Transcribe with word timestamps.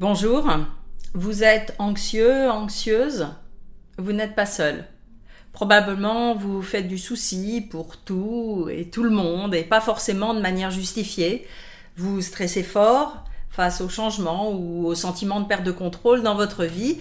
Bonjour, 0.00 0.48
vous 1.14 1.44
êtes 1.44 1.74
anxieux, 1.78 2.50
anxieuse? 2.50 3.28
Vous 3.98 4.12
n'êtes 4.12 4.34
pas 4.34 4.46
seul. 4.46 4.86
Probablement 5.52 6.34
vous 6.34 6.60
faites 6.60 6.88
du 6.88 6.98
souci 6.98 7.60
pour 7.60 7.98
tout 7.98 8.68
et 8.72 8.88
tout 8.88 9.04
le 9.04 9.10
monde 9.10 9.54
et 9.54 9.62
pas 9.62 9.80
forcément 9.80 10.34
de 10.34 10.40
manière 10.40 10.72
justifiée. 10.72 11.46
Vous 11.96 12.20
stressez 12.20 12.64
fort 12.64 13.22
face 13.50 13.80
au 13.80 13.88
changement 13.88 14.50
ou 14.50 14.86
au 14.86 14.94
sentiment 14.94 15.40
de 15.40 15.46
perte 15.46 15.62
de 15.62 15.70
contrôle 15.70 16.22
dans 16.22 16.34
votre 16.34 16.64
vie. 16.64 16.98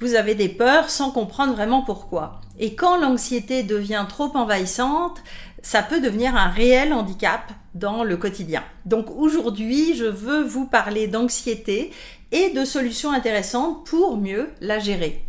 Vous 0.00 0.14
avez 0.14 0.34
des 0.34 0.48
peurs 0.48 0.90
sans 0.90 1.12
comprendre 1.12 1.52
vraiment 1.52 1.82
pourquoi. 1.82 2.40
Et 2.58 2.74
quand 2.74 2.96
l'anxiété 2.96 3.62
devient 3.62 4.06
trop 4.08 4.36
envahissante, 4.36 5.22
ça 5.62 5.82
peut 5.82 6.00
devenir 6.00 6.34
un 6.34 6.48
réel 6.48 6.92
handicap 6.92 7.52
dans 7.74 8.02
le 8.02 8.16
quotidien. 8.16 8.64
Donc 8.84 9.10
aujourd'hui, 9.16 9.94
je 9.94 10.06
veux 10.06 10.42
vous 10.42 10.66
parler 10.66 11.06
d'anxiété 11.06 11.92
et 12.32 12.50
de 12.50 12.64
solutions 12.64 13.12
intéressantes 13.12 13.86
pour 13.86 14.16
mieux 14.16 14.48
la 14.60 14.78
gérer. 14.78 15.22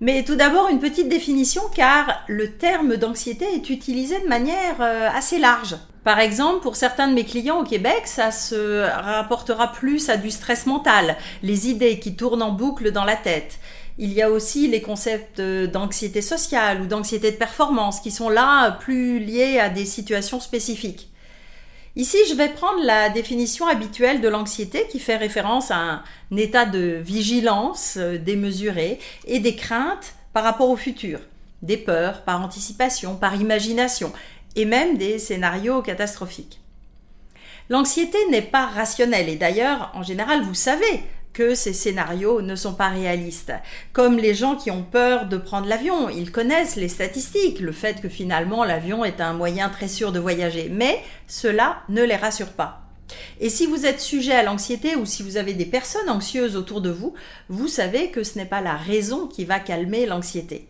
Mais 0.00 0.24
tout 0.24 0.34
d'abord, 0.34 0.68
une 0.70 0.80
petite 0.80 1.10
définition 1.10 1.62
car 1.74 2.22
le 2.26 2.52
terme 2.52 2.96
d'anxiété 2.96 3.44
est 3.54 3.68
utilisé 3.68 4.18
de 4.20 4.28
manière 4.28 4.80
euh, 4.80 5.08
assez 5.14 5.38
large. 5.38 5.76
Par 6.04 6.18
exemple, 6.18 6.60
pour 6.60 6.76
certains 6.76 7.08
de 7.08 7.12
mes 7.12 7.24
clients 7.24 7.60
au 7.60 7.64
Québec, 7.64 8.02
ça 8.06 8.30
se 8.30 8.86
rapportera 8.88 9.70
plus 9.70 10.08
à 10.08 10.16
du 10.16 10.30
stress 10.30 10.64
mental, 10.64 11.16
les 11.42 11.68
idées 11.68 11.98
qui 11.98 12.16
tournent 12.16 12.42
en 12.42 12.52
boucle 12.52 12.90
dans 12.92 13.04
la 13.04 13.16
tête. 13.16 13.58
Il 13.98 14.14
y 14.14 14.22
a 14.22 14.30
aussi 14.30 14.66
les 14.68 14.80
concepts 14.80 15.42
d'anxiété 15.42 16.22
sociale 16.22 16.80
ou 16.80 16.86
d'anxiété 16.86 17.32
de 17.32 17.36
performance 17.36 18.00
qui 18.00 18.10
sont 18.10 18.30
là 18.30 18.70
plus 18.70 19.18
liés 19.18 19.58
à 19.58 19.68
des 19.68 19.84
situations 19.84 20.40
spécifiques. 20.40 21.09
Ici, 22.00 22.16
je 22.30 22.34
vais 22.34 22.48
prendre 22.48 22.82
la 22.82 23.10
définition 23.10 23.66
habituelle 23.66 24.22
de 24.22 24.28
l'anxiété 24.30 24.86
qui 24.90 24.98
fait 24.98 25.18
référence 25.18 25.70
à 25.70 25.76
un 25.76 26.02
état 26.34 26.64
de 26.64 26.98
vigilance 26.98 27.98
euh, 27.98 28.16
démesuré 28.16 28.98
et 29.26 29.38
des 29.38 29.54
craintes 29.54 30.14
par 30.32 30.42
rapport 30.42 30.70
au 30.70 30.76
futur, 30.76 31.20
des 31.60 31.76
peurs 31.76 32.22
par 32.22 32.40
anticipation, 32.40 33.16
par 33.16 33.34
imagination 33.34 34.14
et 34.56 34.64
même 34.64 34.96
des 34.96 35.18
scénarios 35.18 35.82
catastrophiques. 35.82 36.62
L'anxiété 37.68 38.16
n'est 38.30 38.40
pas 38.40 38.64
rationnelle 38.64 39.28
et 39.28 39.36
d'ailleurs, 39.36 39.92
en 39.92 40.02
général, 40.02 40.40
vous 40.40 40.54
savez, 40.54 41.04
que 41.32 41.54
ces 41.54 41.72
scénarios 41.72 42.42
ne 42.42 42.56
sont 42.56 42.74
pas 42.74 42.88
réalistes. 42.88 43.52
Comme 43.92 44.18
les 44.18 44.34
gens 44.34 44.56
qui 44.56 44.70
ont 44.70 44.82
peur 44.82 45.26
de 45.26 45.36
prendre 45.36 45.68
l'avion, 45.68 46.08
ils 46.08 46.32
connaissent 46.32 46.76
les 46.76 46.88
statistiques, 46.88 47.60
le 47.60 47.72
fait 47.72 48.00
que 48.00 48.08
finalement 48.08 48.64
l'avion 48.64 49.04
est 49.04 49.20
un 49.20 49.32
moyen 49.32 49.68
très 49.68 49.88
sûr 49.88 50.12
de 50.12 50.18
voyager, 50.18 50.68
mais 50.70 51.00
cela 51.26 51.82
ne 51.88 52.02
les 52.02 52.16
rassure 52.16 52.52
pas. 52.52 52.82
Et 53.40 53.48
si 53.48 53.66
vous 53.66 53.86
êtes 53.86 54.00
sujet 54.00 54.34
à 54.34 54.42
l'anxiété 54.42 54.96
ou 54.96 55.04
si 55.04 55.22
vous 55.22 55.36
avez 55.36 55.54
des 55.54 55.66
personnes 55.66 56.08
anxieuses 56.08 56.56
autour 56.56 56.80
de 56.80 56.90
vous, 56.90 57.14
vous 57.48 57.68
savez 57.68 58.10
que 58.10 58.22
ce 58.22 58.38
n'est 58.38 58.46
pas 58.46 58.60
la 58.60 58.76
raison 58.76 59.26
qui 59.26 59.44
va 59.44 59.58
calmer 59.58 60.06
l'anxiété. 60.06 60.68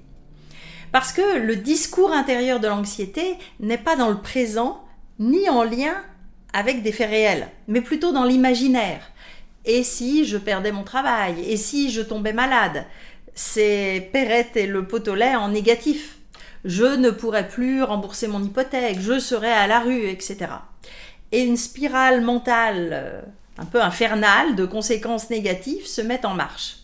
Parce 0.92 1.12
que 1.12 1.38
le 1.38 1.56
discours 1.56 2.12
intérieur 2.12 2.60
de 2.60 2.68
l'anxiété 2.68 3.36
n'est 3.60 3.78
pas 3.78 3.96
dans 3.96 4.08
le 4.08 4.20
présent 4.20 4.82
ni 5.18 5.48
en 5.48 5.62
lien 5.62 5.94
avec 6.52 6.82
des 6.82 6.92
faits 6.92 7.10
réels, 7.10 7.48
mais 7.68 7.80
plutôt 7.80 8.12
dans 8.12 8.24
l'imaginaire. 8.24 9.09
Et 9.64 9.82
si 9.82 10.24
je 10.24 10.38
perdais 10.38 10.72
mon 10.72 10.84
travail? 10.84 11.40
Et 11.50 11.56
si 11.56 11.90
je 11.90 12.00
tombais 12.00 12.32
malade? 12.32 12.86
C'est 13.34 14.10
Perrette 14.12 14.56
et 14.56 14.66
le 14.66 14.86
pot 14.86 15.06
au 15.08 15.14
lait 15.14 15.36
en 15.36 15.48
négatif. 15.48 16.18
Je 16.64 16.84
ne 16.84 17.10
pourrais 17.10 17.48
plus 17.48 17.82
rembourser 17.82 18.26
mon 18.26 18.42
hypothèque, 18.42 19.00
je 19.00 19.18
serais 19.18 19.52
à 19.52 19.66
la 19.66 19.80
rue, 19.80 20.08
etc. 20.08 20.38
Et 21.32 21.42
une 21.42 21.56
spirale 21.56 22.20
mentale 22.20 22.90
euh, 22.92 23.22
un 23.56 23.64
peu 23.64 23.82
infernale 23.82 24.56
de 24.56 24.66
conséquences 24.66 25.30
négatives 25.30 25.86
se 25.86 26.02
met 26.02 26.26
en 26.26 26.34
marche. 26.34 26.76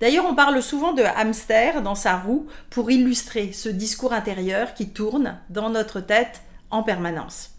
D'ailleurs, 0.00 0.26
on 0.26 0.34
parle 0.34 0.62
souvent 0.62 0.92
de 0.92 1.02
hamster 1.02 1.80
dans 1.80 1.94
sa 1.94 2.16
roue 2.16 2.46
pour 2.68 2.90
illustrer 2.90 3.52
ce 3.52 3.70
discours 3.70 4.12
intérieur 4.12 4.74
qui 4.74 4.90
tourne 4.90 5.38
dans 5.48 5.70
notre 5.70 6.00
tête 6.00 6.42
en 6.70 6.82
permanence. 6.82 7.55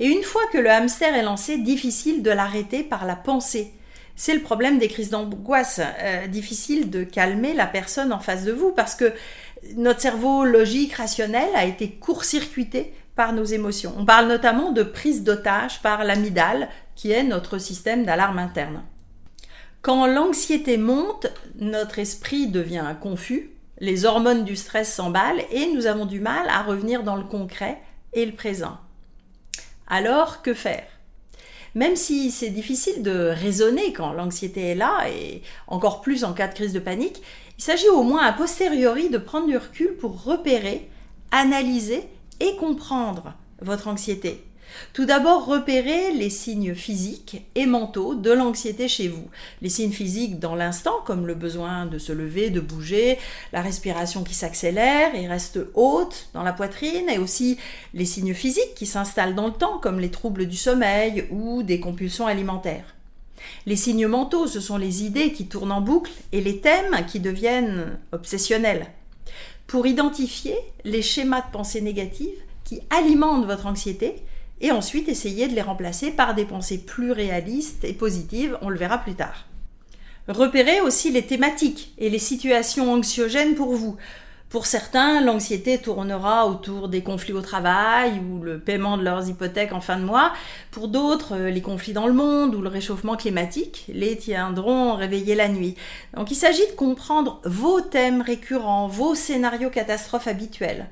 Et 0.00 0.06
une 0.06 0.22
fois 0.22 0.42
que 0.52 0.58
le 0.58 0.70
hamster 0.70 1.14
est 1.14 1.22
lancé, 1.22 1.58
difficile 1.58 2.22
de 2.22 2.30
l'arrêter 2.30 2.82
par 2.82 3.06
la 3.06 3.16
pensée. 3.16 3.72
C'est 4.16 4.34
le 4.34 4.42
problème 4.42 4.78
des 4.78 4.88
crises 4.88 5.10
d'angoisse. 5.10 5.80
Euh, 6.00 6.26
difficile 6.26 6.90
de 6.90 7.04
calmer 7.04 7.54
la 7.54 7.66
personne 7.66 8.12
en 8.12 8.20
face 8.20 8.44
de 8.44 8.52
vous 8.52 8.72
parce 8.72 8.94
que 8.94 9.12
notre 9.76 10.00
cerveau 10.00 10.44
logique, 10.44 10.94
rationnel 10.94 11.48
a 11.54 11.64
été 11.64 11.90
court-circuité 11.90 12.94
par 13.16 13.32
nos 13.32 13.44
émotions. 13.44 13.94
On 13.98 14.04
parle 14.04 14.28
notamment 14.28 14.72
de 14.72 14.82
prise 14.82 15.22
d'otage 15.24 15.80
par 15.82 16.04
l'amygdale, 16.04 16.68
qui 16.96 17.12
est 17.12 17.22
notre 17.22 17.58
système 17.58 18.04
d'alarme 18.04 18.38
interne. 18.38 18.82
Quand 19.82 20.06
l'anxiété 20.06 20.78
monte, 20.78 21.26
notre 21.58 21.98
esprit 21.98 22.48
devient 22.48 22.94
confus, 23.00 23.50
les 23.80 24.04
hormones 24.04 24.44
du 24.44 24.56
stress 24.56 24.92
s'emballent 24.92 25.42
et 25.50 25.72
nous 25.74 25.86
avons 25.86 26.06
du 26.06 26.20
mal 26.20 26.48
à 26.48 26.62
revenir 26.62 27.02
dans 27.02 27.16
le 27.16 27.24
concret 27.24 27.80
et 28.12 28.24
le 28.24 28.32
présent. 28.32 28.78
Alors, 29.96 30.42
que 30.42 30.54
faire? 30.54 30.88
Même 31.76 31.94
si 31.94 32.32
c'est 32.32 32.50
difficile 32.50 33.04
de 33.04 33.30
raisonner 33.32 33.92
quand 33.92 34.12
l'anxiété 34.12 34.70
est 34.70 34.74
là, 34.74 35.08
et 35.08 35.40
encore 35.68 36.00
plus 36.00 36.24
en 36.24 36.32
cas 36.32 36.48
de 36.48 36.54
crise 36.54 36.72
de 36.72 36.80
panique, 36.80 37.22
il 37.58 37.62
s'agit 37.62 37.88
au 37.88 38.02
moins 38.02 38.24
a 38.24 38.32
posteriori 38.32 39.08
de 39.08 39.18
prendre 39.18 39.46
du 39.46 39.56
recul 39.56 39.96
pour 39.96 40.24
repérer, 40.24 40.90
analyser 41.30 42.02
et 42.40 42.56
comprendre 42.56 43.34
votre 43.60 43.86
anxiété. 43.86 44.44
Tout 44.92 45.04
d'abord, 45.04 45.46
repérez 45.46 46.12
les 46.12 46.30
signes 46.30 46.74
physiques 46.74 47.44
et 47.54 47.66
mentaux 47.66 48.14
de 48.14 48.30
l'anxiété 48.30 48.88
chez 48.88 49.08
vous. 49.08 49.28
Les 49.62 49.68
signes 49.68 49.92
physiques 49.92 50.38
dans 50.38 50.54
l'instant, 50.54 51.00
comme 51.04 51.26
le 51.26 51.34
besoin 51.34 51.86
de 51.86 51.98
se 51.98 52.12
lever, 52.12 52.50
de 52.50 52.60
bouger, 52.60 53.18
la 53.52 53.62
respiration 53.62 54.24
qui 54.24 54.34
s'accélère 54.34 55.14
et 55.14 55.26
reste 55.26 55.58
haute 55.74 56.28
dans 56.34 56.42
la 56.42 56.52
poitrine, 56.52 57.08
et 57.08 57.18
aussi 57.18 57.58
les 57.92 58.04
signes 58.04 58.34
physiques 58.34 58.74
qui 58.74 58.86
s'installent 58.86 59.34
dans 59.34 59.46
le 59.46 59.52
temps, 59.52 59.78
comme 59.78 60.00
les 60.00 60.10
troubles 60.10 60.46
du 60.46 60.56
sommeil 60.56 61.26
ou 61.30 61.62
des 61.62 61.80
compulsions 61.80 62.26
alimentaires. 62.26 62.94
Les 63.66 63.76
signes 63.76 64.06
mentaux, 64.06 64.46
ce 64.46 64.60
sont 64.60 64.76
les 64.76 65.04
idées 65.04 65.32
qui 65.32 65.46
tournent 65.46 65.72
en 65.72 65.80
boucle 65.80 66.12
et 66.32 66.40
les 66.40 66.60
thèmes 66.60 67.04
qui 67.06 67.20
deviennent 67.20 67.98
obsessionnels. 68.12 68.86
Pour 69.66 69.86
identifier 69.86 70.56
les 70.84 71.02
schémas 71.02 71.42
de 71.42 71.50
pensée 71.50 71.80
négatives 71.80 72.38
qui 72.64 72.80
alimentent 72.90 73.46
votre 73.46 73.66
anxiété, 73.66 74.16
et 74.64 74.72
ensuite 74.72 75.10
essayer 75.10 75.46
de 75.46 75.54
les 75.54 75.60
remplacer 75.60 76.10
par 76.10 76.34
des 76.34 76.46
pensées 76.46 76.78
plus 76.78 77.12
réalistes 77.12 77.84
et 77.84 77.92
positives, 77.92 78.56
on 78.62 78.70
le 78.70 78.78
verra 78.78 78.96
plus 78.96 79.14
tard. 79.14 79.44
Repérez 80.26 80.80
aussi 80.80 81.12
les 81.12 81.26
thématiques 81.26 81.92
et 81.98 82.08
les 82.08 82.18
situations 82.18 82.90
anxiogènes 82.90 83.56
pour 83.56 83.74
vous. 83.74 83.98
Pour 84.48 84.64
certains, 84.64 85.20
l'anxiété 85.20 85.76
tournera 85.76 86.46
autour 86.46 86.88
des 86.88 87.02
conflits 87.02 87.34
au 87.34 87.42
travail 87.42 88.18
ou 88.20 88.42
le 88.42 88.58
paiement 88.58 88.96
de 88.96 89.02
leurs 89.02 89.28
hypothèques 89.28 89.74
en 89.74 89.82
fin 89.82 89.98
de 89.98 90.04
mois. 90.04 90.32
Pour 90.70 90.88
d'autres, 90.88 91.36
les 91.36 91.60
conflits 91.60 91.92
dans 91.92 92.06
le 92.06 92.14
monde 92.14 92.54
ou 92.54 92.62
le 92.62 92.70
réchauffement 92.70 93.16
climatique 93.16 93.84
les 93.92 94.16
tiendront 94.16 94.94
réveillés 94.94 95.34
la 95.34 95.50
nuit. 95.50 95.74
Donc 96.16 96.30
il 96.30 96.36
s'agit 96.36 96.66
de 96.68 96.76
comprendre 96.76 97.42
vos 97.44 97.82
thèmes 97.82 98.22
récurrents, 98.22 98.88
vos 98.88 99.14
scénarios 99.14 99.68
catastrophes 99.68 100.28
habituels 100.28 100.86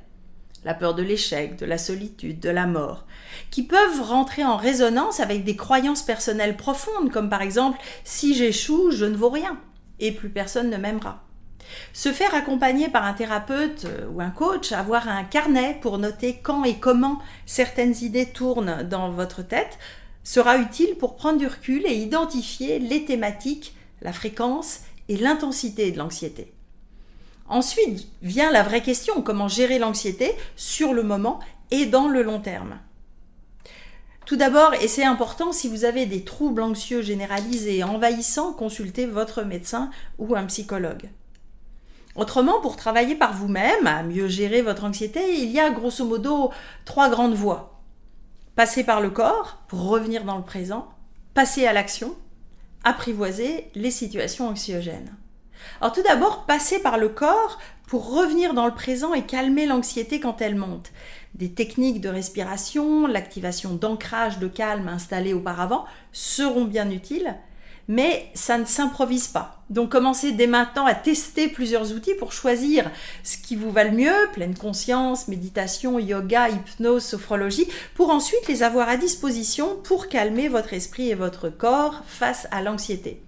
la 0.64 0.74
peur 0.74 0.94
de 0.94 1.02
l'échec, 1.02 1.56
de 1.56 1.66
la 1.66 1.78
solitude, 1.78 2.40
de 2.40 2.50
la 2.50 2.66
mort, 2.66 3.04
qui 3.50 3.62
peuvent 3.62 4.02
rentrer 4.02 4.44
en 4.44 4.56
résonance 4.56 5.20
avec 5.20 5.44
des 5.44 5.56
croyances 5.56 6.02
personnelles 6.02 6.56
profondes, 6.56 7.10
comme 7.10 7.28
par 7.28 7.42
exemple 7.42 7.78
si 8.04 8.34
j'échoue, 8.34 8.90
je 8.90 9.04
ne 9.04 9.16
vaux 9.16 9.30
rien, 9.30 9.58
et 9.98 10.12
plus 10.12 10.30
personne 10.30 10.70
ne 10.70 10.76
m'aimera. 10.76 11.24
Se 11.92 12.12
faire 12.12 12.34
accompagner 12.34 12.88
par 12.88 13.04
un 13.04 13.12
thérapeute 13.12 13.86
euh, 13.86 14.06
ou 14.12 14.20
un 14.20 14.30
coach, 14.30 14.72
avoir 14.72 15.08
un 15.08 15.24
carnet 15.24 15.78
pour 15.80 15.98
noter 15.98 16.38
quand 16.42 16.64
et 16.64 16.74
comment 16.74 17.18
certaines 17.46 17.96
idées 18.02 18.26
tournent 18.26 18.82
dans 18.82 19.10
votre 19.10 19.42
tête, 19.42 19.78
sera 20.24 20.58
utile 20.58 20.96
pour 20.96 21.16
prendre 21.16 21.38
du 21.38 21.46
recul 21.46 21.84
et 21.86 21.94
identifier 21.94 22.78
les 22.78 23.04
thématiques, 23.04 23.74
la 24.02 24.12
fréquence 24.12 24.80
et 25.08 25.16
l'intensité 25.16 25.90
de 25.90 25.98
l'anxiété. 25.98 26.52
Ensuite 27.48 28.08
vient 28.22 28.50
la 28.50 28.62
vraie 28.62 28.82
question, 28.82 29.22
comment 29.22 29.48
gérer 29.48 29.78
l'anxiété 29.78 30.32
sur 30.56 30.94
le 30.94 31.02
moment 31.02 31.40
et 31.70 31.86
dans 31.86 32.08
le 32.08 32.22
long 32.22 32.40
terme. 32.40 32.78
Tout 34.26 34.36
d'abord, 34.36 34.74
et 34.74 34.88
c'est 34.88 35.04
important, 35.04 35.52
si 35.52 35.68
vous 35.68 35.84
avez 35.84 36.06
des 36.06 36.24
troubles 36.24 36.62
anxieux 36.62 37.02
généralisés 37.02 37.82
envahissants, 37.82 38.52
consultez 38.52 39.06
votre 39.06 39.42
médecin 39.42 39.90
ou 40.18 40.36
un 40.36 40.46
psychologue. 40.46 41.10
Autrement, 42.14 42.60
pour 42.60 42.76
travailler 42.76 43.14
par 43.14 43.32
vous-même, 43.32 43.86
à 43.86 44.02
mieux 44.02 44.28
gérer 44.28 44.62
votre 44.62 44.84
anxiété, 44.84 45.40
il 45.42 45.50
y 45.50 45.58
a 45.58 45.70
grosso 45.70 46.04
modo 46.04 46.50
trois 46.84 47.08
grandes 47.08 47.34
voies. 47.34 47.80
Passer 48.54 48.84
par 48.84 49.00
le 49.00 49.10
corps 49.10 49.62
pour 49.66 49.88
revenir 49.88 50.24
dans 50.24 50.36
le 50.36 50.44
présent, 50.44 50.88
passer 51.34 51.66
à 51.66 51.72
l'action, 51.72 52.14
apprivoiser 52.84 53.70
les 53.74 53.90
situations 53.90 54.48
anxiogènes. 54.48 55.16
Alors 55.80 55.92
tout 55.92 56.02
d'abord, 56.02 56.44
passer 56.46 56.78
par 56.80 56.98
le 56.98 57.08
corps 57.08 57.58
pour 57.86 58.14
revenir 58.14 58.54
dans 58.54 58.66
le 58.66 58.74
présent 58.74 59.12
et 59.12 59.26
calmer 59.26 59.66
l'anxiété 59.66 60.18
quand 60.18 60.40
elle 60.40 60.54
monte. 60.54 60.92
Des 61.34 61.52
techniques 61.52 62.00
de 62.00 62.08
respiration, 62.08 63.06
l'activation 63.06 63.74
d'ancrage 63.74 64.38
de 64.38 64.48
calme 64.48 64.88
installées 64.88 65.34
auparavant 65.34 65.84
seront 66.12 66.64
bien 66.64 66.90
utiles, 66.90 67.34
mais 67.88 68.30
ça 68.34 68.58
ne 68.58 68.64
s'improvise 68.64 69.28
pas. 69.28 69.62
Donc 69.70 69.90
commencez 69.90 70.32
dès 70.32 70.46
maintenant 70.46 70.86
à 70.86 70.94
tester 70.94 71.48
plusieurs 71.48 71.92
outils 71.92 72.14
pour 72.14 72.32
choisir 72.32 72.90
ce 73.24 73.38
qui 73.38 73.56
vous 73.56 73.70
va 73.70 73.84
le 73.84 73.92
mieux, 73.92 74.28
pleine 74.32 74.56
conscience, 74.56 75.28
méditation, 75.28 75.98
yoga, 75.98 76.48
hypnose, 76.50 77.04
sophrologie, 77.04 77.68
pour 77.94 78.10
ensuite 78.10 78.48
les 78.48 78.62
avoir 78.62 78.88
à 78.88 78.96
disposition 78.96 79.76
pour 79.84 80.08
calmer 80.08 80.48
votre 80.48 80.74
esprit 80.74 81.10
et 81.10 81.14
votre 81.14 81.48
corps 81.48 82.02
face 82.06 82.46
à 82.50 82.62
l'anxiété. 82.62 83.22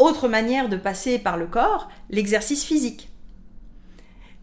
Autre 0.00 0.28
manière 0.28 0.70
de 0.70 0.78
passer 0.78 1.18
par 1.18 1.36
le 1.36 1.46
corps, 1.46 1.90
l'exercice 2.08 2.64
physique. 2.64 3.10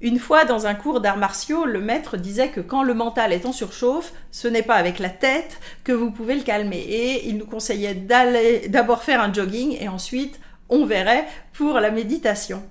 Une 0.02 0.20
fois 0.20 0.46
dans 0.46 0.68
un 0.68 0.76
cours 0.76 1.02
d'arts 1.02 1.18
martiaux, 1.18 1.66
le 1.66 1.82
maître 1.82 2.16
disait 2.16 2.50
que 2.50 2.62
quand 2.62 2.84
le 2.84 2.94
mental 2.94 3.34
est 3.34 3.48
en 3.48 3.52
surchauffe, 3.52 4.14
ce 4.30 4.48
n'est 4.48 4.62
pas 4.62 4.76
avec 4.76 5.00
la 5.00 5.10
tête 5.10 5.60
que 5.84 5.92
vous 5.92 6.12
pouvez 6.12 6.36
le 6.36 6.44
calmer. 6.44 6.78
Et 6.78 7.28
il 7.28 7.40
nous 7.40 7.48
conseillait 7.48 7.96
d'aller 7.96 8.68
d'abord 8.68 9.02
faire 9.02 9.20
un 9.20 9.34
jogging 9.34 9.76
et 9.82 9.88
ensuite 9.88 10.40
on 10.70 10.86
verrait 10.86 11.26
pour 11.54 11.80
la 11.80 11.90
méditation. 11.90 12.62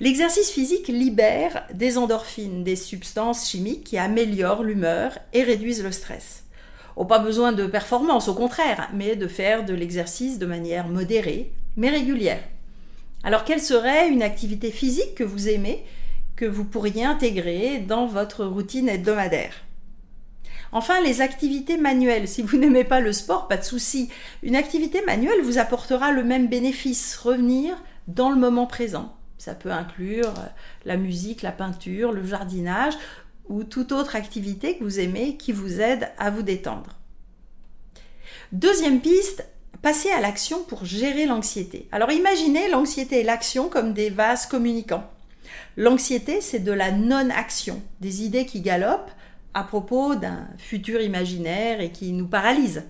L'exercice 0.00 0.50
physique 0.50 0.88
libère 0.88 1.64
des 1.74 1.98
endorphines, 1.98 2.64
des 2.64 2.76
substances 2.76 3.46
chimiques 3.46 3.84
qui 3.84 3.98
améliorent 3.98 4.62
l'humeur 4.62 5.18
et 5.34 5.42
réduisent 5.42 5.84
le 5.84 5.92
stress. 5.92 6.44
Oh, 6.96 7.04
pas 7.04 7.18
besoin 7.18 7.52
de 7.52 7.66
performance, 7.66 8.28
au 8.28 8.34
contraire, 8.34 8.88
mais 8.94 9.16
de 9.16 9.28
faire 9.28 9.66
de 9.66 9.74
l'exercice 9.74 10.38
de 10.38 10.46
manière 10.46 10.88
modérée, 10.88 11.52
mais 11.76 11.90
régulière. 11.90 12.42
Alors, 13.24 13.44
quelle 13.44 13.60
serait 13.60 14.08
une 14.08 14.22
activité 14.22 14.70
physique 14.70 15.14
que 15.14 15.24
vous 15.24 15.48
aimez 15.48 15.84
que 16.36 16.44
vous 16.44 16.64
pourriez 16.64 17.04
intégrer 17.04 17.78
dans 17.78 18.06
votre 18.06 18.44
routine 18.44 18.88
hebdomadaire? 18.88 19.52
Enfin, 20.72 21.00
les 21.00 21.20
activités 21.20 21.76
manuelles. 21.76 22.28
Si 22.28 22.42
vous 22.42 22.56
n'aimez 22.58 22.84
pas 22.84 23.00
le 23.00 23.12
sport, 23.12 23.48
pas 23.48 23.56
de 23.56 23.64
souci. 23.64 24.10
Une 24.42 24.56
activité 24.56 25.02
manuelle 25.04 25.42
vous 25.42 25.58
apportera 25.58 26.12
le 26.12 26.24
même 26.24 26.48
bénéfice, 26.48 27.16
revenir 27.16 27.76
dans 28.08 28.30
le 28.30 28.36
moment 28.36 28.66
présent. 28.66 29.16
Ça 29.38 29.54
peut 29.54 29.70
inclure 29.70 30.28
euh, 30.28 30.46
la 30.84 30.96
musique, 30.96 31.42
la 31.42 31.52
peinture, 31.52 32.12
le 32.12 32.24
jardinage 32.24 32.94
ou 33.48 33.64
toute 33.64 33.92
autre 33.92 34.16
activité 34.16 34.76
que 34.76 34.84
vous 34.84 34.98
aimez 34.98 35.36
qui 35.36 35.52
vous 35.52 35.80
aide 35.80 36.08
à 36.18 36.30
vous 36.30 36.42
détendre. 36.42 36.96
Deuxième 38.52 39.00
piste, 39.00 39.46
passer 39.86 40.10
à 40.10 40.20
l'action 40.20 40.64
pour 40.64 40.84
gérer 40.84 41.26
l'anxiété. 41.26 41.86
Alors 41.92 42.10
imaginez 42.10 42.68
l'anxiété 42.68 43.20
et 43.20 43.22
l'action 43.22 43.68
comme 43.68 43.92
des 43.92 44.10
vases 44.10 44.46
communicants. 44.46 45.08
L'anxiété, 45.76 46.40
c'est 46.40 46.58
de 46.58 46.72
la 46.72 46.90
non-action, 46.90 47.80
des 48.00 48.24
idées 48.24 48.46
qui 48.46 48.62
galopent 48.62 49.12
à 49.54 49.62
propos 49.62 50.16
d'un 50.16 50.48
futur 50.58 51.00
imaginaire 51.00 51.80
et 51.80 51.92
qui 51.92 52.10
nous 52.10 52.26
paralysent. 52.26 52.82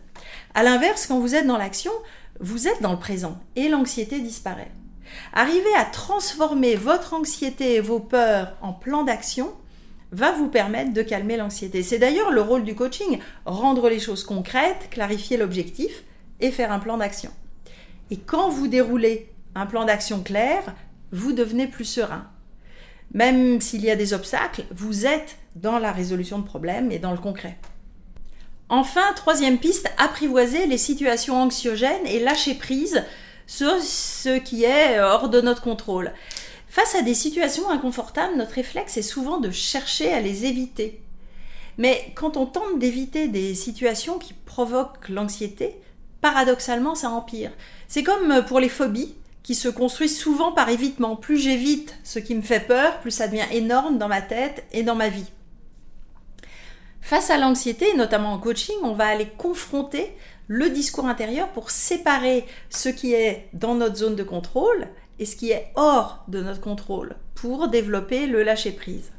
À 0.54 0.62
l'inverse, 0.62 1.06
quand 1.06 1.20
vous 1.20 1.34
êtes 1.34 1.46
dans 1.46 1.58
l'action, 1.58 1.92
vous 2.40 2.66
êtes 2.66 2.80
dans 2.80 2.92
le 2.92 2.98
présent 2.98 3.36
et 3.56 3.68
l'anxiété 3.68 4.20
disparaît. 4.20 4.72
Arriver 5.34 5.74
à 5.76 5.84
transformer 5.84 6.76
votre 6.76 7.12
anxiété 7.12 7.74
et 7.74 7.80
vos 7.80 8.00
peurs 8.00 8.56
en 8.62 8.72
plan 8.72 9.04
d'action 9.04 9.52
va 10.12 10.32
vous 10.32 10.48
permettre 10.48 10.94
de 10.94 11.02
calmer 11.02 11.36
l'anxiété. 11.36 11.82
C'est 11.82 11.98
d'ailleurs 11.98 12.30
le 12.30 12.40
rôle 12.40 12.64
du 12.64 12.74
coaching, 12.74 13.18
rendre 13.44 13.90
les 13.90 14.00
choses 14.00 14.24
concrètes, 14.24 14.88
clarifier 14.88 15.36
l'objectif 15.36 16.04
et 16.40 16.50
faire 16.50 16.72
un 16.72 16.78
plan 16.78 16.96
d'action. 16.96 17.30
Et 18.10 18.16
quand 18.16 18.48
vous 18.48 18.68
déroulez 18.68 19.32
un 19.54 19.66
plan 19.66 19.84
d'action 19.84 20.22
clair, 20.22 20.74
vous 21.12 21.32
devenez 21.32 21.66
plus 21.66 21.84
serein, 21.84 22.26
même 23.12 23.60
s'il 23.60 23.84
y 23.84 23.90
a 23.90 23.96
des 23.96 24.12
obstacles, 24.12 24.64
vous 24.70 25.06
êtes 25.06 25.36
dans 25.54 25.78
la 25.78 25.92
résolution 25.92 26.38
de 26.38 26.44
problèmes 26.44 26.92
et 26.92 26.98
dans 26.98 27.12
le 27.12 27.18
concret. 27.18 27.56
Enfin, 28.68 29.12
troisième 29.14 29.58
piste, 29.58 29.88
apprivoiser 29.96 30.66
les 30.66 30.78
situations 30.78 31.40
anxiogènes 31.40 32.06
et 32.06 32.18
lâcher 32.18 32.54
prise 32.54 33.04
sur 33.46 33.80
ce 33.80 34.38
qui 34.38 34.64
est 34.64 35.00
hors 35.00 35.28
de 35.28 35.40
notre 35.40 35.62
contrôle. 35.62 36.12
Face 36.68 36.96
à 36.96 37.02
des 37.02 37.14
situations 37.14 37.70
inconfortables, 37.70 38.36
notre 38.36 38.54
réflexe 38.54 38.96
est 38.96 39.02
souvent 39.02 39.38
de 39.38 39.50
chercher 39.50 40.12
à 40.12 40.20
les 40.20 40.46
éviter. 40.46 41.00
Mais 41.78 42.12
quand 42.16 42.36
on 42.36 42.46
tente 42.46 42.78
d'éviter 42.78 43.28
des 43.28 43.54
situations 43.54 44.18
qui 44.18 44.34
provoquent 44.34 45.08
l'anxiété, 45.08 45.76
paradoxalement, 46.20 46.94
ça 46.94 47.10
empire. 47.10 47.52
C'est 47.88 48.02
comme 48.02 48.44
pour 48.46 48.60
les 48.60 48.68
phobies 48.68 49.14
qui 49.42 49.54
se 49.54 49.68
construit 49.68 50.08
souvent 50.08 50.52
par 50.52 50.68
évitement. 50.68 51.14
Plus 51.14 51.38
j'évite 51.38 51.96
ce 52.02 52.18
qui 52.18 52.34
me 52.34 52.42
fait 52.42 52.60
peur, 52.60 52.98
plus 53.00 53.12
ça 53.12 53.28
devient 53.28 53.46
énorme 53.52 53.96
dans 53.96 54.08
ma 54.08 54.20
tête 54.20 54.64
et 54.72 54.82
dans 54.82 54.96
ma 54.96 55.08
vie. 55.08 55.30
Face 57.00 57.30
à 57.30 57.38
l'anxiété, 57.38 57.94
notamment 57.94 58.32
en 58.32 58.38
coaching, 58.38 58.74
on 58.82 58.94
va 58.94 59.06
aller 59.06 59.28
confronter 59.38 60.16
le 60.48 60.70
discours 60.70 61.06
intérieur 61.06 61.48
pour 61.50 61.70
séparer 61.70 62.44
ce 62.70 62.88
qui 62.88 63.14
est 63.14 63.48
dans 63.52 63.76
notre 63.76 63.96
zone 63.96 64.16
de 64.16 64.24
contrôle 64.24 64.88
et 65.20 65.26
ce 65.26 65.36
qui 65.36 65.50
est 65.50 65.70
hors 65.76 66.24
de 66.26 66.42
notre 66.42 66.60
contrôle 66.60 67.14
pour 67.36 67.68
développer 67.68 68.26
le 68.26 68.42
lâcher-prise. 68.42 69.12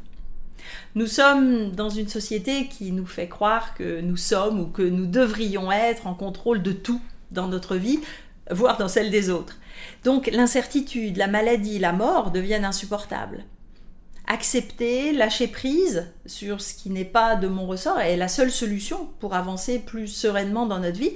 Nous 0.95 1.07
sommes 1.07 1.71
dans 1.71 1.89
une 1.89 2.07
société 2.07 2.67
qui 2.67 2.91
nous 2.91 3.05
fait 3.05 3.27
croire 3.27 3.73
que 3.73 4.01
nous 4.01 4.17
sommes 4.17 4.59
ou 4.59 4.65
que 4.67 4.81
nous 4.81 5.05
devrions 5.05 5.71
être 5.71 6.07
en 6.07 6.13
contrôle 6.13 6.61
de 6.63 6.71
tout 6.71 7.01
dans 7.31 7.47
notre 7.47 7.75
vie, 7.75 7.99
voire 8.51 8.77
dans 8.77 8.87
celle 8.87 9.11
des 9.11 9.29
autres. 9.29 9.57
Donc 10.03 10.27
l'incertitude, 10.27 11.17
la 11.17 11.27
maladie, 11.27 11.79
la 11.79 11.93
mort 11.93 12.31
deviennent 12.31 12.65
insupportables. 12.65 13.45
Accepter, 14.29 15.13
lâcher 15.13 15.47
prise 15.47 16.11
sur 16.25 16.59
ce 16.59 16.73
qui 16.73 16.89
n'est 16.89 17.05
pas 17.05 17.35
de 17.35 17.47
mon 17.47 17.65
ressort 17.65 17.99
est 17.99 18.17
la 18.17 18.27
seule 18.27 18.51
solution 18.51 19.09
pour 19.19 19.35
avancer 19.35 19.79
plus 19.79 20.07
sereinement 20.07 20.65
dans 20.65 20.79
notre 20.79 20.99
vie, 20.99 21.13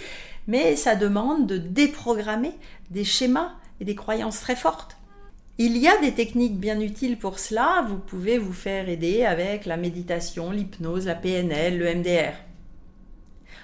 mais 0.47 0.77
ça 0.77 0.95
demande 0.95 1.45
de 1.45 1.57
déprogrammer 1.57 2.53
des 2.89 3.03
schémas 3.03 3.51
et 3.81 3.85
des 3.85 3.95
croyances 3.95 4.39
très 4.39 4.55
fortes. 4.55 4.95
Il 5.57 5.77
y 5.77 5.87
a 5.87 5.97
des 5.99 6.13
techniques 6.13 6.57
bien 6.57 6.79
utiles 6.79 7.17
pour 7.17 7.37
cela, 7.37 7.85
vous 7.87 7.97
pouvez 7.97 8.37
vous 8.37 8.53
faire 8.53 8.89
aider 8.89 9.25
avec 9.25 9.65
la 9.65 9.77
méditation, 9.77 10.51
l'hypnose, 10.51 11.05
la 11.05 11.15
PNL, 11.15 11.77
le 11.77 11.95
MDR. 11.95 12.33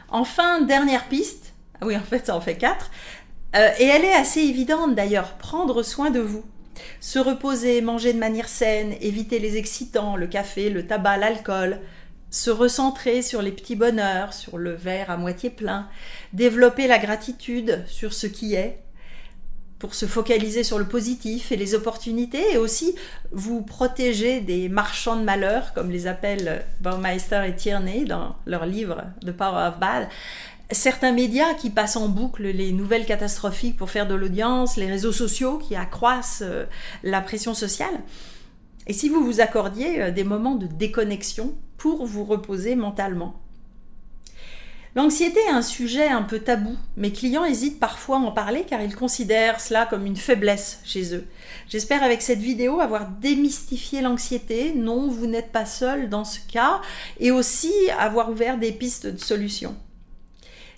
Enfin, 0.09 0.61
dernière 0.61 1.07
piste, 1.07 1.53
ah 1.81 1.85
oui 1.85 1.97
en 1.97 2.01
fait 2.01 2.27
ça 2.27 2.35
en 2.35 2.41
fait 2.41 2.57
quatre, 2.57 2.91
euh, 3.55 3.69
et 3.79 3.85
elle 3.85 4.05
est 4.05 4.13
assez 4.13 4.41
évidente 4.41 4.95
d'ailleurs, 4.95 5.33
prendre 5.37 5.81
soin 5.81 6.11
de 6.11 6.19
vous. 6.19 6.43
Se 6.99 7.17
reposer, 7.19 7.81
manger 7.81 8.13
de 8.13 8.19
manière 8.19 8.49
saine, 8.49 8.93
éviter 9.01 9.39
les 9.39 9.57
excitants, 9.57 10.15
le 10.15 10.27
café, 10.27 10.69
le 10.69 10.85
tabac, 10.85 11.17
l'alcool, 11.17 11.79
se 12.29 12.49
recentrer 12.49 13.21
sur 13.21 13.41
les 13.41 13.51
petits 13.51 13.75
bonheurs, 13.75 14.33
sur 14.33 14.57
le 14.57 14.73
verre 14.73 15.09
à 15.09 15.17
moitié 15.17 15.49
plein, 15.49 15.87
développer 16.33 16.87
la 16.87 16.99
gratitude 16.99 17.83
sur 17.87 18.13
ce 18.13 18.27
qui 18.27 18.53
est, 18.53 18.79
pour 19.79 19.93
se 19.93 20.05
focaliser 20.05 20.63
sur 20.63 20.79
le 20.79 20.85
positif 20.85 21.51
et 21.51 21.55
les 21.55 21.75
opportunités, 21.75 22.53
et 22.53 22.57
aussi 22.57 22.95
vous 23.31 23.61
protéger 23.61 24.41
des 24.41 24.69
marchands 24.69 25.15
de 25.15 25.23
malheur, 25.23 25.73
comme 25.73 25.91
les 25.91 26.07
appellent 26.07 26.65
Baumeister 26.81 27.43
et 27.47 27.55
Tierney 27.55 28.05
dans 28.05 28.35
leur 28.45 28.65
livre 28.65 29.03
The 29.21 29.31
Power 29.31 29.69
of 29.69 29.79
Bad, 29.79 30.07
certains 30.71 31.11
médias 31.11 31.53
qui 31.53 31.69
passent 31.69 31.95
en 31.95 32.09
boucle 32.09 32.43
les 32.43 32.71
nouvelles 32.71 33.05
catastrophiques 33.05 33.77
pour 33.77 33.89
faire 33.89 34.07
de 34.07 34.15
l'audience, 34.15 34.77
les 34.77 34.87
réseaux 34.87 35.11
sociaux 35.11 35.57
qui 35.57 35.75
accroissent 35.75 36.43
euh, 36.45 36.65
la 37.03 37.21
pression 37.21 37.53
sociale. 37.53 38.01
Et 38.87 38.93
si 38.93 39.09
vous 39.09 39.23
vous 39.23 39.41
accordiez 39.41 40.01
euh, 40.01 40.11
des 40.11 40.23
moments 40.23 40.55
de 40.55 40.67
déconnexion 40.67 41.55
pour 41.77 42.05
vous 42.05 42.25
reposer 42.25 42.75
mentalement. 42.75 43.39
L'anxiété 44.97 45.39
est 45.41 45.51
un 45.51 45.61
sujet 45.61 46.07
un 46.07 46.23
peu 46.23 46.39
tabou. 46.39 46.75
Mes 46.95 47.11
clients 47.11 47.45
hésitent 47.45 47.79
parfois 47.79 48.17
à 48.17 48.19
en 48.19 48.31
parler 48.31 48.65
car 48.67 48.81
ils 48.81 48.95
considèrent 48.95 49.61
cela 49.61 49.85
comme 49.85 50.07
une 50.07 50.15
faiblesse 50.15 50.79
chez 50.83 51.13
eux. 51.13 51.27
J'espère 51.69 52.01
avec 52.01 52.23
cette 52.23 52.39
vidéo 52.39 52.79
avoir 52.79 53.07
démystifié 53.07 54.01
l'anxiété. 54.01 54.73
Non, 54.73 55.07
vous 55.07 55.27
n'êtes 55.27 55.51
pas 55.51 55.67
seul 55.67 56.09
dans 56.09 56.23
ce 56.23 56.39
cas 56.51 56.81
et 57.19 57.29
aussi 57.29 57.71
avoir 57.99 58.31
ouvert 58.31 58.57
des 58.57 58.71
pistes 58.71 59.05
de 59.05 59.19
solutions. 59.19 59.75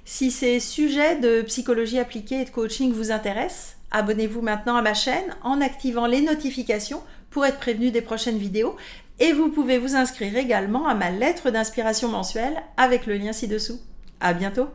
Si 0.03 0.31
ces 0.31 0.59
sujets 0.59 1.15
de 1.15 1.41
psychologie 1.43 1.97
appliquée 1.97 2.41
et 2.41 2.45
de 2.45 2.49
coaching 2.49 2.91
vous 2.91 3.13
intéressent, 3.13 3.77
abonnez-vous 3.91 4.41
maintenant 4.41 4.75
à 4.75 4.81
ma 4.81 4.95
chaîne 4.95 5.33
en 5.43 5.61
activant 5.61 6.07
les 6.07 6.19
notifications 6.19 7.01
pour 7.29 7.45
être 7.45 7.59
prévenu 7.59 7.89
des 7.89 8.01
prochaines 8.01 8.37
vidéos 8.37 8.75
et 9.21 9.31
vous 9.31 9.47
pouvez 9.47 9.77
vous 9.77 9.95
inscrire 9.95 10.35
également 10.35 10.89
à 10.89 10.93
ma 10.93 11.09
lettre 11.09 11.51
d'inspiration 11.51 12.09
mensuelle 12.09 12.61
avec 12.75 13.05
le 13.05 13.15
lien 13.15 13.31
ci-dessous. 13.31 13.79
À 14.21 14.33
bientôt! 14.33 14.69